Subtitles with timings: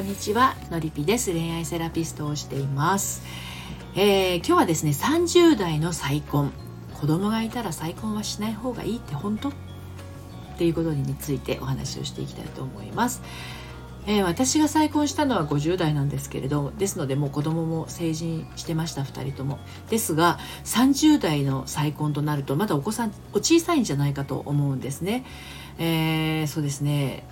[0.00, 1.30] んにちはのりぴです。
[1.30, 3.22] 恋愛セラピストをしています、
[3.94, 6.52] えー今日はですね30代の再婚。
[6.98, 9.50] 子供がいたら再婚はしない方がいいって本当？
[9.50, 9.52] っ
[10.56, 13.22] ていうことについてお話をしていきたいと思います、
[14.06, 19.58] えー私が再婚したのは50代なんですけれどですのでもう子供も成人してました2人とも。
[19.90, 25.26] ですが30代の再婚となるとまだお子さんお小さいんじゃないかと思うんですね、
[25.78, 27.24] えーそうですね。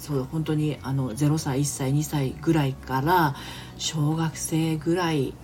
[0.00, 3.36] そう本当にあの0歳1歳2歳ぐらいから
[3.76, 5.34] 小学生ぐらい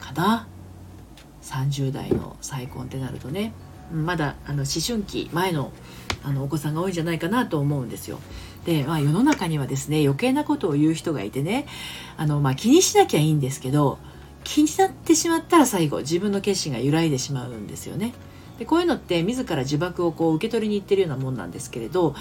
[0.00, 0.48] かな
[1.42, 3.52] 30代の再婚ってなるとね
[3.92, 5.72] まだあの思春期前の
[6.22, 8.18] あのお子さんが多いんじゃないかなと思うんですよ。
[8.66, 11.66] で、まあ、世の中にはですね余計なことを言う人がいてね
[12.18, 13.98] あの、まあ、気にしなきゃいいんですけど
[14.44, 18.12] 気になってしまったら最後自分の決心が揺らいでしまうんですよね。
[18.60, 22.14] でこういうのって自ら呪縛をこう受け取りに行ってるようなもんなんですけれど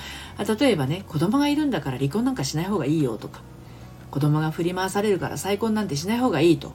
[0.59, 3.41] 例えばね子供がいるんだから離婚なんかしない方がいいよとか
[4.09, 6.73] 子供が振り回されるから再婚なんてしない方がいいと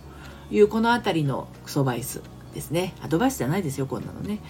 [0.51, 4.41] いうこの辺りのクソバイスですねアドバイスじゃないですよこんなのね。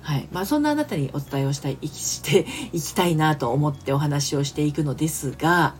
[0.00, 5.74] はいまあ、そんなあなたにお伝えをしたいして いきたいなと思ってお話をしていくのですが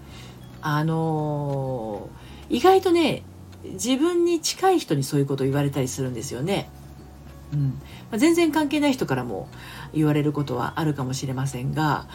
[0.60, 3.22] あのー意外とね
[3.64, 6.68] 自分に近い人にそういうことを言われたりするんですよね。
[7.52, 7.68] うん。
[8.10, 9.48] まあ、全然関係ない人からも
[9.92, 12.06] 言われることはあるかもしれませんが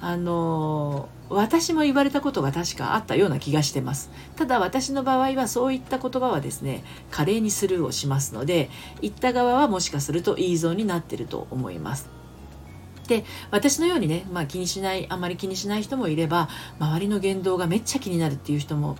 [0.00, 4.10] あの私も言われたことが確かあったような気がしてます。
[4.36, 8.68] ただ私の場合はそういった言葉はですね華麗にスルーをしますので
[9.00, 12.08] 言った側はもしかすると言い損になってると思います。
[13.08, 16.48] で私のようにね、まあ、気にしないあまり気にしない人もいれば
[16.80, 18.96] 周りの言動がめっちゃ気になるっていう人も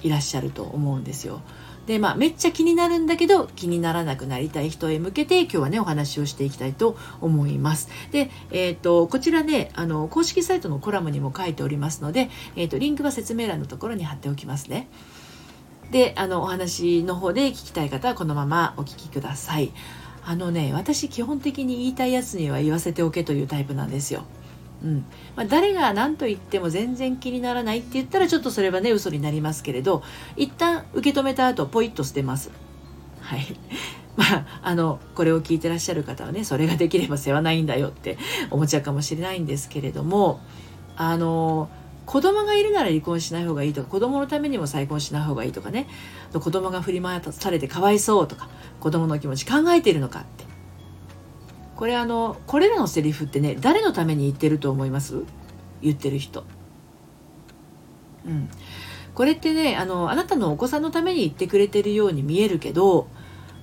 [0.00, 1.42] いらっしゃると思うんですよ。
[1.88, 7.88] でまあめっちゃ気になるんだけど気にならなくなりたい人へ向けて今日はねお話をしていきたいと思います。
[8.12, 14.86] で、えっとこちらねあの公式サイトのコラムにも書いておりますので、えっとリンクは説明欄のところに貼っておきますね。
[15.90, 19.72] であのお話の方で聞きたい方はこのままお聞きください。
[20.26, 24.24] あのね私基本的に言いたいやつには言わせておけというタイプなんですよ。
[24.82, 25.04] うん。
[25.36, 30.02] まあ、誰が何と言っても全然気にならないって言ったらちょっとそれはね嘘になりますけれど
[30.36, 32.50] 一旦受け止めた後ポイッと捨てます。
[33.20, 33.46] はい。
[34.16, 38.18] まあ、あのこれを聞いてらっしゃる方はねそれができれば世話ないんだよって
[38.50, 40.40] 思っちゃかもしれないんですけれども
[40.96, 41.68] あの
[42.04, 45.86] 子供がいるなら離婚しない方がいいとか子供のためにも再婚しない方がいいとかね
[46.32, 48.48] 子供が振り回されてかわいそうとか
[48.80, 50.57] 子供の気持ち考えているのかって。
[51.78, 55.22] これあのこれらのセリフってね誰のために言ってると思います？
[55.80, 56.42] 言ってる人。
[58.26, 58.48] うん、
[59.14, 63.06] これってねあのあなたのお子さんのために言ってくれてるように見えるけど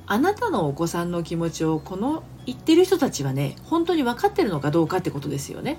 [0.06, 5.78] あなたのお子さんの気持ちをこの言ってる人たちはね本当に分かってるのかどうかってことですよね。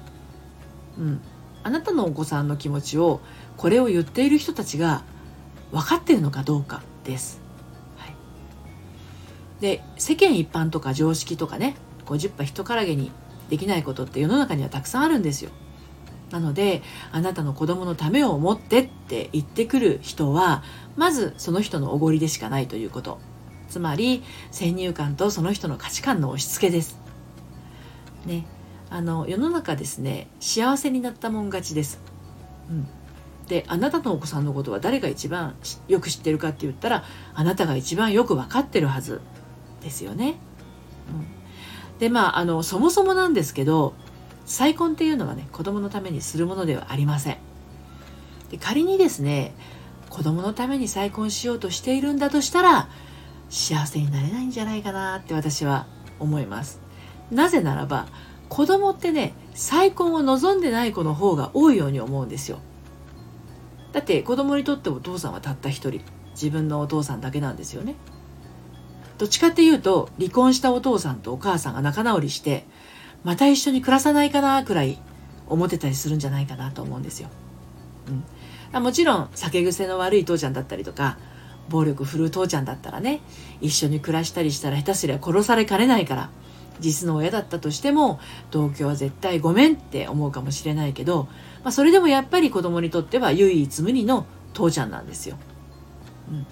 [0.98, 1.22] うん、
[1.62, 3.22] あなたのお子さんの気持ちを
[3.56, 5.04] これを言っている人たちが
[5.72, 7.40] 分かってるのかどうかです。
[7.96, 8.14] はい、
[9.62, 11.76] で世間一般とか常識とかね
[12.06, 13.10] 50羽人からげに
[13.50, 15.50] できないことって世の中にはたくさんあるんですよ。
[16.30, 20.64] なのであなたの子供のためを思ってって言ってくる人は
[20.96, 23.20] まずその人のおごりでしかないということ
[23.68, 26.98] つまり先入観とその人の価値観の押し付けです。
[28.24, 28.44] ね
[28.90, 32.00] あの世の中ですね幸せになったもん勝ちです。
[32.70, 32.88] うん、
[33.46, 35.54] であなたのお子さんのことは誰が一番
[35.88, 39.20] よく知ってるかって言ったらあなたが一番よく分かってるはず
[39.82, 40.36] ですよね。
[41.08, 41.26] うん、
[41.98, 43.94] でまああのそもそもなんですけど
[44.44, 47.38] 再婚っていうのはね子供のためにするものではありません。
[48.50, 49.54] で仮にですね
[50.08, 52.88] 子供のために再婚しようとしているんだとしたら
[53.48, 55.86] 幸せになれないんじゃないかなって私は
[56.20, 56.80] 思います。
[57.30, 58.06] なぜならば
[58.48, 62.58] 子供ってね再婚を望んでない子の方が多いように思うんですよ。
[63.92, 66.02] だって子供にとってお父さんはたった一人
[66.32, 67.96] 自分のお父さんだけなんですよね。
[69.18, 72.64] どっちかっていうと離婚したお父さんとお母さんが仲直りして
[73.24, 74.98] また一緒に暮らさないかなくらい
[75.48, 77.28] 思ってたりするんじゃないかなと思うんですよ。
[78.74, 81.18] うん、もちろん酒癖の悪い父ちゃんだったりとか
[81.68, 83.20] 暴力振るう父ちゃんだったらね
[83.60, 86.30] 一緒に暮らしたりしたら下手すりゃ殺されかねないから
[86.78, 88.20] 実の親だったとしても
[88.50, 91.24] 同居は絶対ごめんって思うかもしれないけど、
[91.64, 95.36] まあ、それでもやっぱり子供にとっては唯一無二の父ちゃんなんですよ。
[96.30, 96.46] うん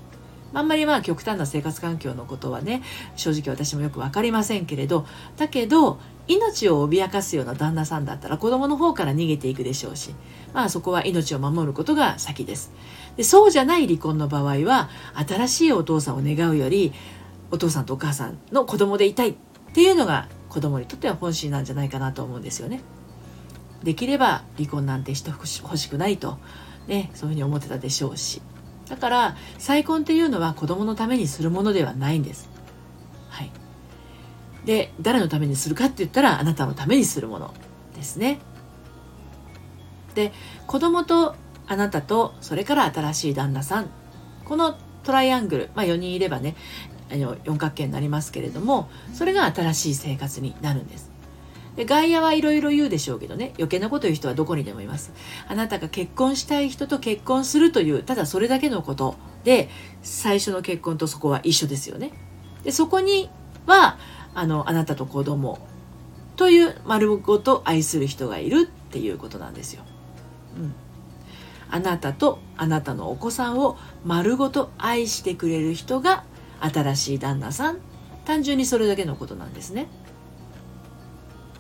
[0.55, 2.83] あんまりまあ極端な生活環境のことはね
[3.17, 5.07] 正直私もよく分かりませんけれど
[5.37, 10.15] だけど命を脅かすような旦那さんだったら子供の方から逃げていくでしょうし
[10.55, 12.73] まあそこは命を守ることが先です
[13.17, 14.89] でそうじゃない離婚の場合は
[15.29, 16.93] 新しいお父さんを願うより
[17.51, 19.35] お父さんとお母さんの子供でいたいっ
[19.75, 22.81] ていうのが子供にとっては本心なんじゃないかなと思うんですよね。
[23.83, 26.39] できれば離婚なんてしてほしくないと、
[26.87, 28.41] ね、そういうふうに思ってたでしょうし
[28.89, 32.49] だから再婚っていうのは子供のためにするものではないんです。
[33.31, 33.51] はい、
[34.65, 37.55] で誰のためにするかって言ったらあなたのためにするもの
[37.95, 38.39] ですね。
[40.15, 40.33] で
[40.67, 41.35] 子供と
[41.67, 43.91] あなたとそれから新しい旦那さん
[44.45, 46.57] このトライアングル、まあ、4人いればね
[47.11, 51.14] あの四角形になりますけれどもそれが新しい生活になるんです。
[51.77, 53.53] で外野はいろいろ言うでしょうけどね。
[53.57, 55.13] 余計なこと言う人はどこにでもいます。
[55.49, 59.69] あなたが結婚したい人と結婚するというただそれだけのことで
[60.03, 62.13] 最初の結婚とそこは一緒ですよね。
[62.63, 63.29] でそこに
[63.67, 63.99] は
[64.35, 65.59] あのあなたと子供
[66.37, 69.85] という丸ごと愛する人がいるっていうことなんですよ、
[70.57, 70.75] うん、
[71.71, 76.25] あなたとあなたのお子さんを丸ごと愛してくれる人が
[76.61, 77.79] 新しい旦那さん。
[78.25, 79.87] 単純にそれだけのことなんですね。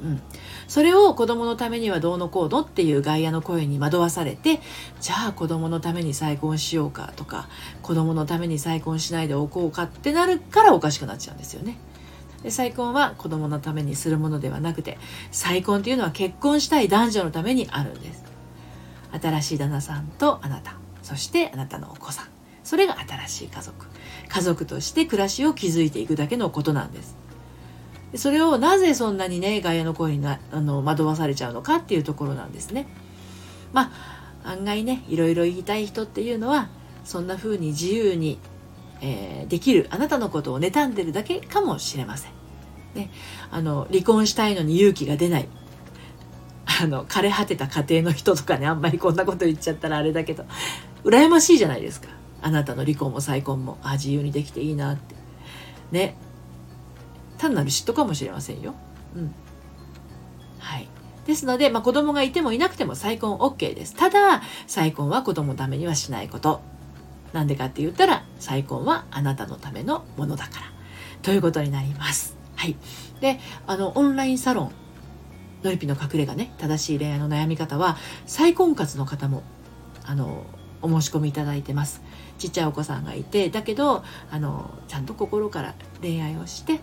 [0.03, 0.21] うん、
[0.67, 4.61] それを子供のためにはどうのこうのっていう外野の声に惑わされて
[5.01, 7.49] じゃあ子供のために再婚しようかとか
[7.83, 11.79] 子供のために再婚しないでおこうかってなるからおかしくなっちゃうんですよね。
[12.43, 14.99] で再婚は子供のためにするものではなくて
[15.31, 18.25] 再婚っていうのは結婚したい男女のためにあるんです。
[19.23, 20.77] 新しい旦那さんとあなた。
[21.03, 22.27] そしてあなたのお子さん。
[22.65, 23.87] それが新しい家族。
[24.29, 27.24] 家族として暮らしを築いていくだけのことなんです。
[28.17, 32.87] それをなぜそんなにね外野の声になあの惑わされちゃうのかっていうところなんですね。
[33.73, 33.93] ま
[34.43, 36.69] あ案外ねいろいろ言いたい人っていうのは
[37.05, 38.39] そんな風に自由に、
[39.01, 42.33] えー、できるあなたのことを妬んでるだけかもしれません、
[42.95, 43.11] ね、
[43.51, 45.49] あの離婚したいのに勇気が出ない。
[46.81, 50.45] あの枯れ果てた家庭の人とかねあんまりこんなこと言っちゃったらあれだけど
[51.05, 52.09] 羨ましいじゃないですか。
[52.43, 55.15] あなたの離婚も再婚もあ自由にできていいなって。
[55.93, 56.17] ね
[57.45, 58.75] 単なる嫉妬かもしれませんよ。
[59.15, 59.35] うん
[60.59, 60.89] はい、
[61.27, 63.95] ですので、まあ、子供がいてもいなくても再婚 OK です。
[63.95, 66.63] ただ再婚は子供のためにはしないこと。
[67.33, 70.67] なんでかって言ったら再婚はあなたのためのものだから
[71.23, 72.37] ということになります。
[72.55, 72.77] はい、
[73.21, 74.73] であのオンラインサロン
[75.65, 79.43] ノリピの隠れ家ね正しい恋愛の悩み方は再婚活の方も
[80.05, 80.45] あの
[80.81, 82.03] お申し込みいただいてます
[82.39, 86.81] ちっちゃいお子さんがいてだけどあのちゃんと心から恋愛をして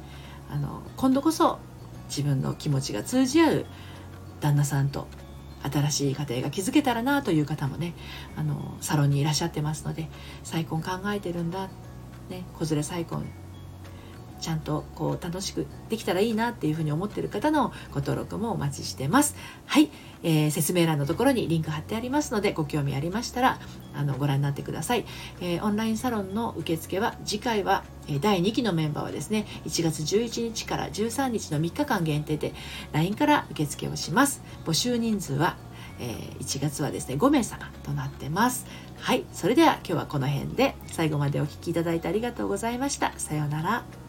[0.51, 1.59] あの今度こそ
[2.07, 3.65] 自分の気持ちが通じ合う
[4.41, 5.07] 旦那さんと
[5.63, 7.93] 新しい家庭が築けたらなという方もね
[8.35, 10.09] あのサロンにいらっしゃってますので
[10.43, 11.69] 再婚考えてるんだ、
[12.29, 13.25] ね、子連れ再婚
[14.41, 19.35] ちゃんとこう楽しくできたらいいなっていうふうに思ってる方のご登録もお待ちしてます。
[19.65, 19.89] はい、
[20.23, 23.59] えー、説明欄のところにリンク貼ってありますのでご興味ありましたら
[23.93, 25.05] あのご覧になってください。
[25.39, 27.83] えー、オンラインサロンの受付は次回は
[28.19, 32.53] 第2期のメンバーはですね1月11日から13日の3日間限定で
[32.91, 34.41] LINE から受付をします。
[34.65, 35.55] 募集人数は
[36.01, 38.65] えー、1月はですね5名様となってます
[38.99, 44.00] はいそれでは今日はこの辺で最後までお聴きいただいてありがとうございましたさようなら